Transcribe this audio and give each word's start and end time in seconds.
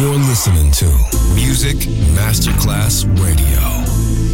You're 0.00 0.16
listening 0.16 0.72
to 0.72 0.86
Music 1.34 1.76
Masterclass 2.16 3.04
Radio, 3.22 3.60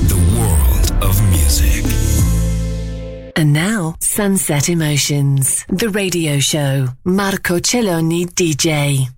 the 0.06 0.16
world 0.38 1.02
of 1.02 1.20
music. 1.30 1.84
And 3.34 3.52
now, 3.52 3.96
Sunset 3.98 4.68
Emotions, 4.68 5.66
the 5.68 5.88
radio 5.88 6.38
show. 6.38 6.86
Marco 7.04 7.58
Celloni 7.58 8.26
DJ. 8.26 9.08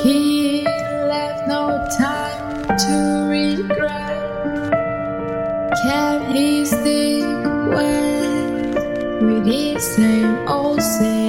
He 0.00 0.62
left 0.62 1.48
no 1.48 1.88
time 1.98 2.78
to 2.78 3.26
regret. 3.28 4.70
Kept 5.82 6.26
his 6.36 6.70
dick 6.70 7.24
wet 7.74 9.22
with 9.22 9.44
his 9.44 9.82
same 9.82 10.46
old 10.46 10.80
same? 10.80 11.19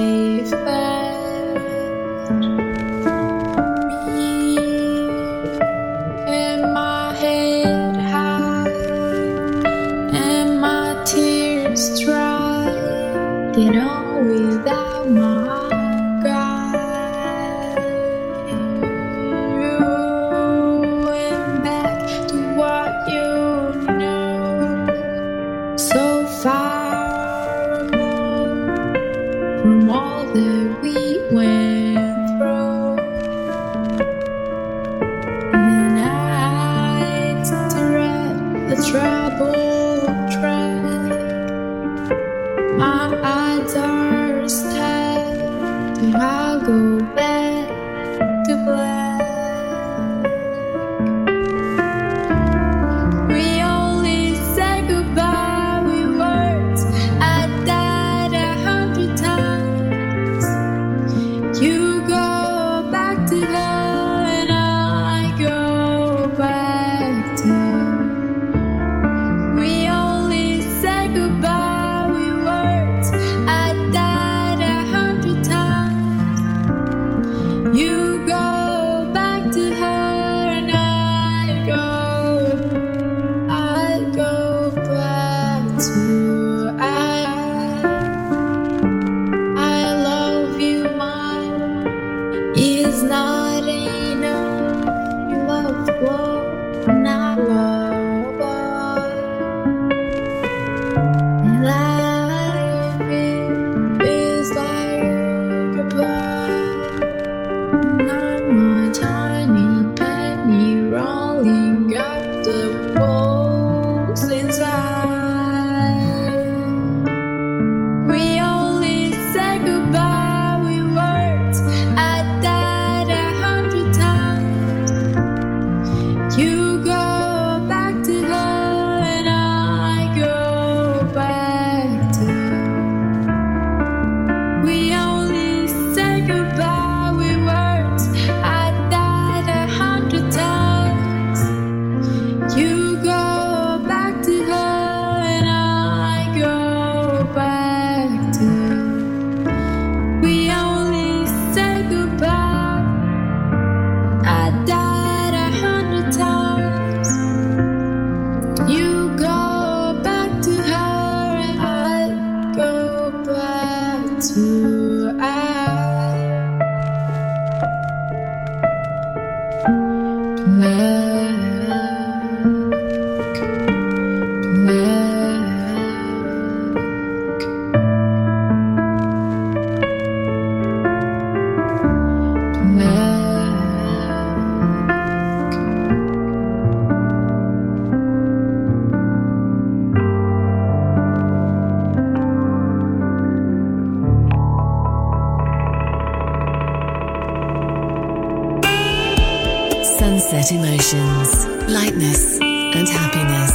Sunset 200.02 200.50
emotions, 200.50 201.46
lightness, 201.70 202.40
and 202.40 202.88
happiness. 202.88 203.54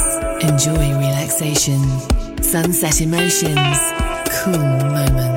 Enjoy 0.49 0.97
relaxation. 0.97 1.81
Sunset 2.41 3.01
emotions, 3.01 3.77
cool 4.29 4.57
moments. 4.57 5.36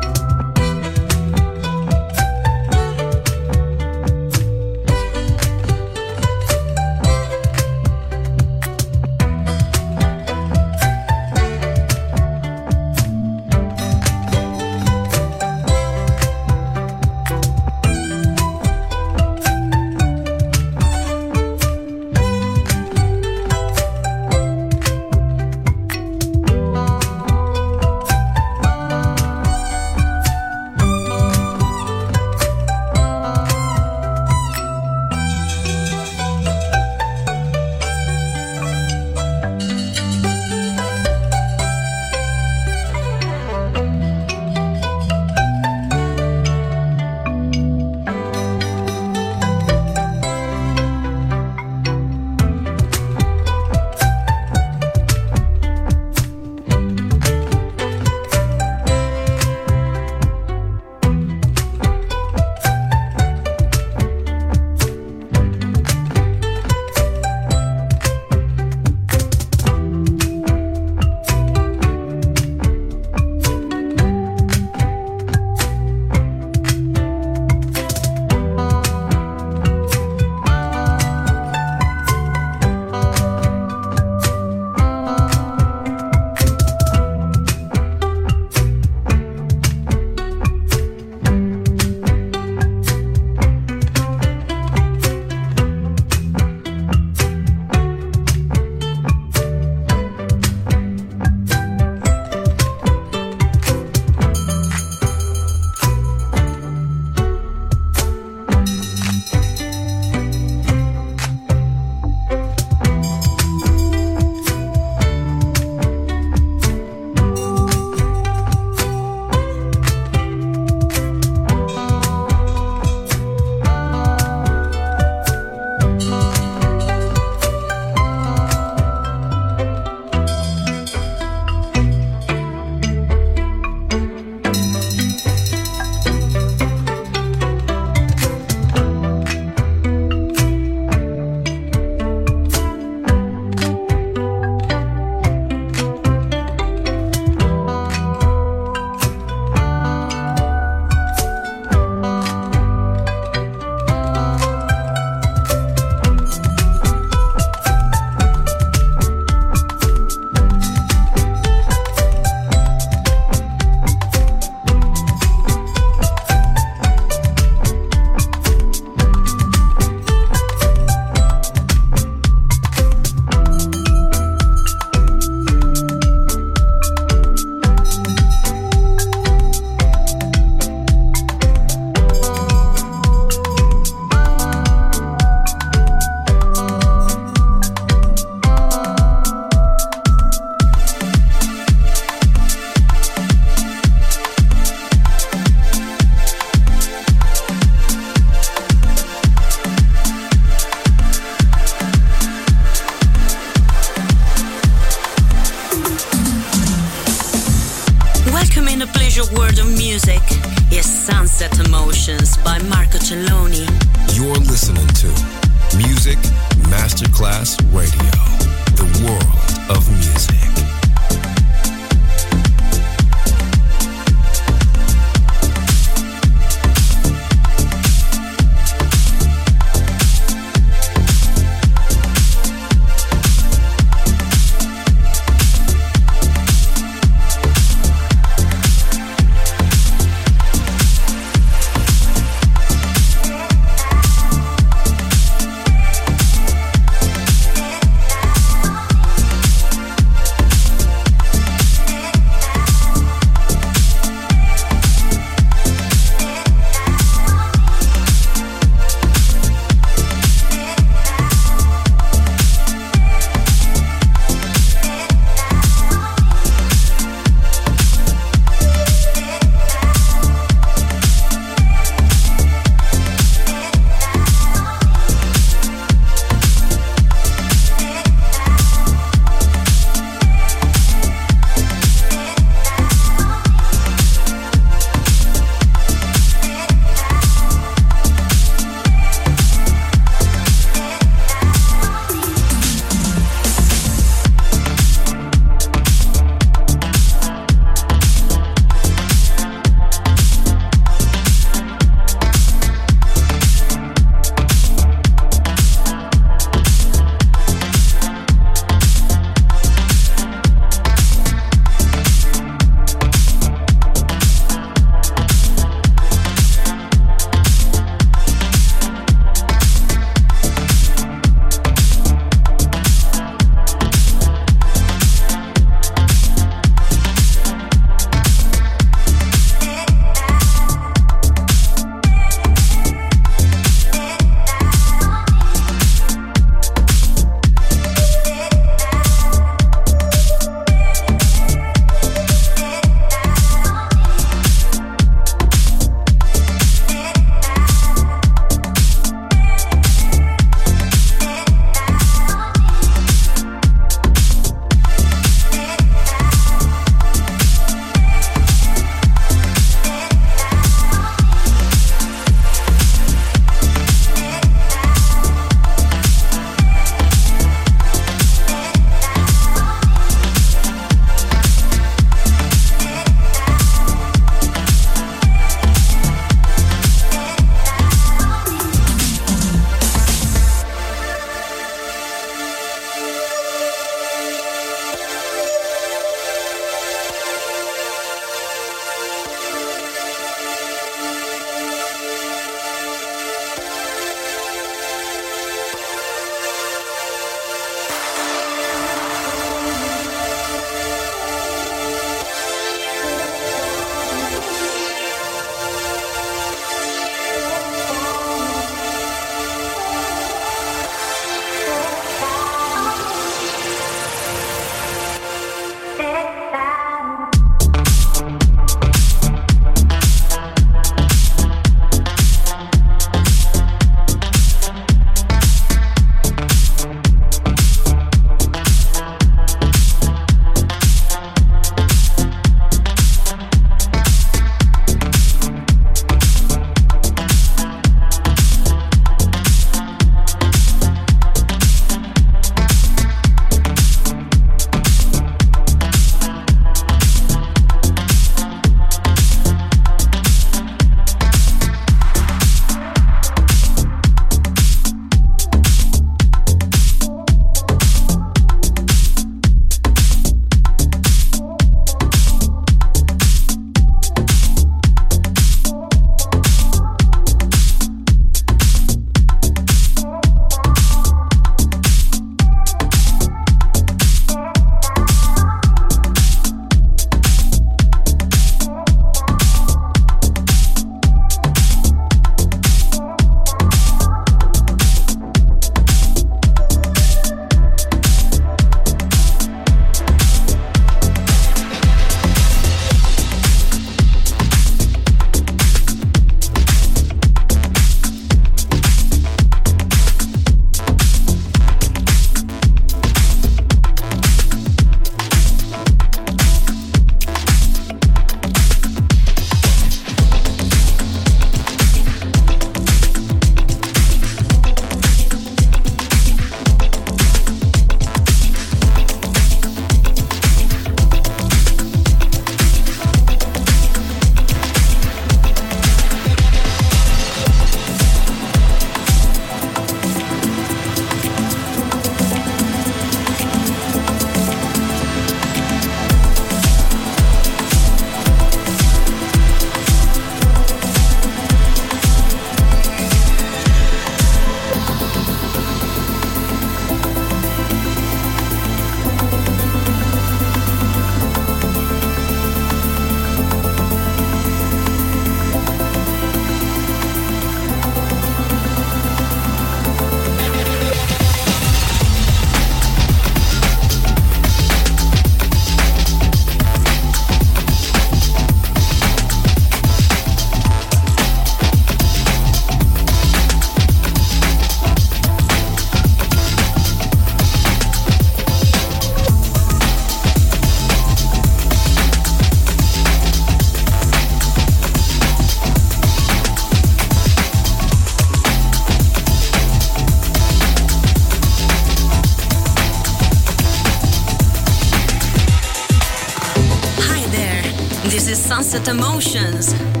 Sunset 598.71 598.87
Emotions. 598.87 600.00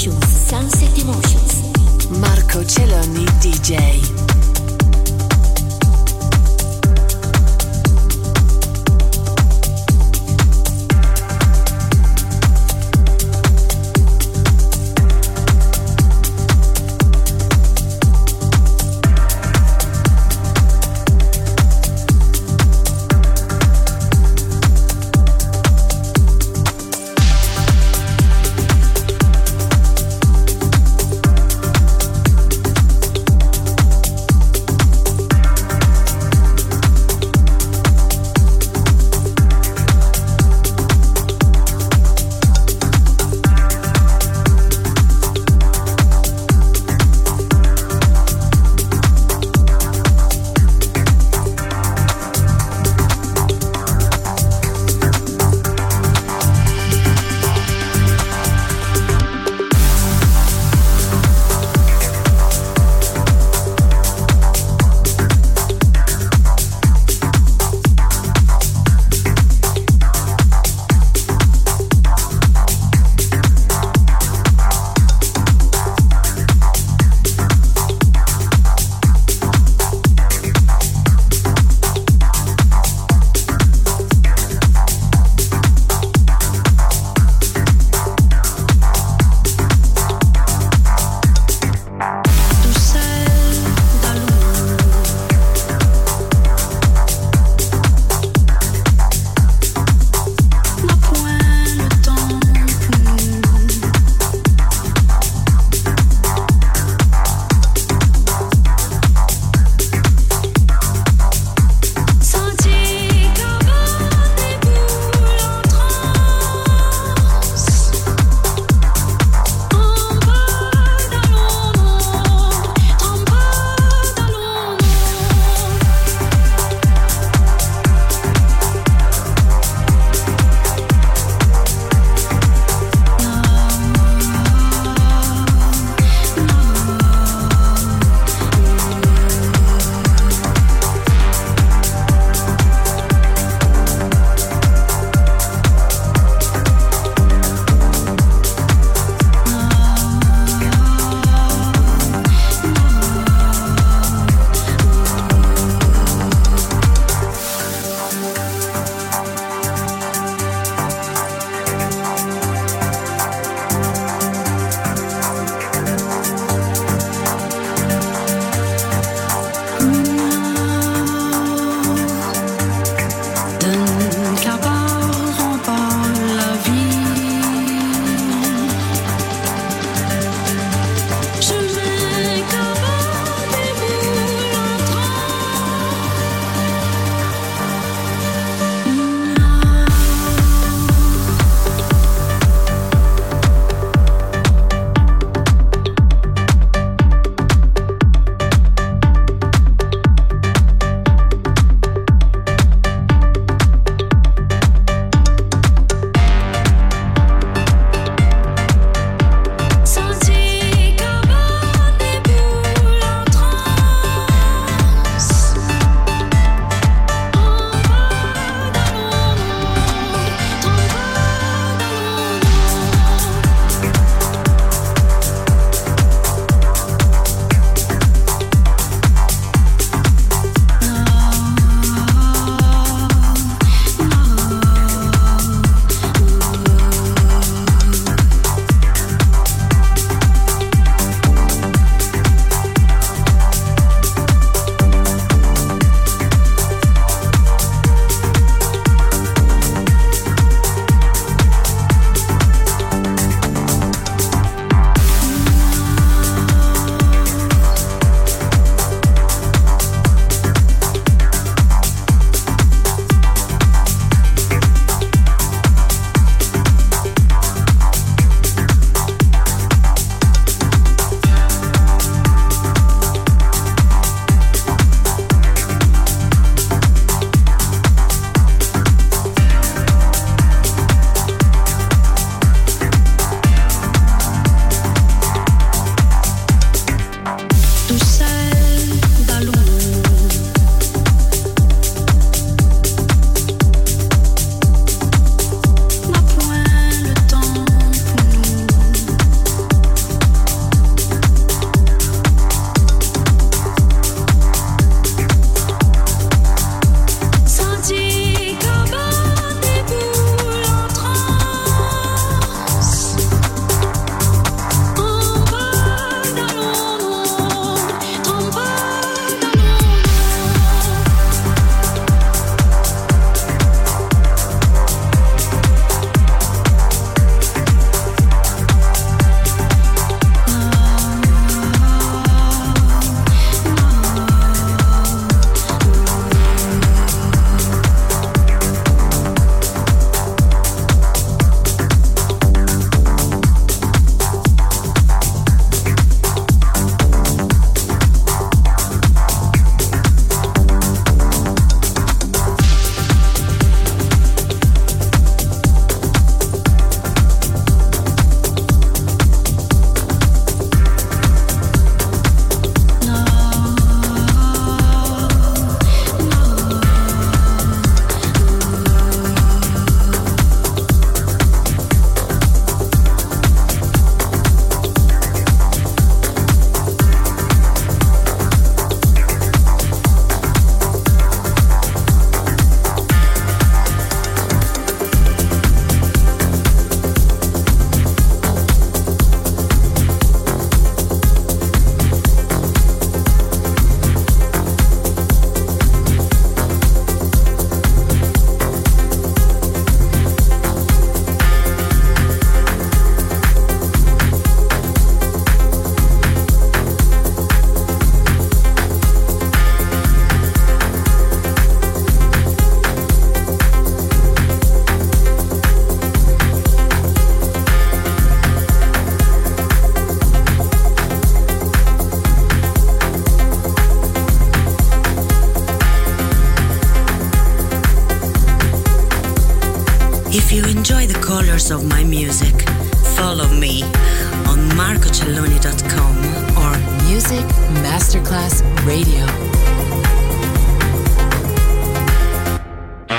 Emotions, 0.00 0.48
Sunset 0.48 0.98
Emotions. 0.98 1.62
Marco 2.20 2.64
Celloni, 2.64 3.26
DJ. 3.42 4.19